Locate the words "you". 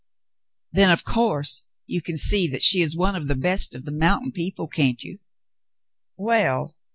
1.85-2.01, 5.03-5.17